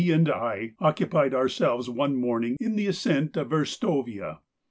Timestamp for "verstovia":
3.51-4.39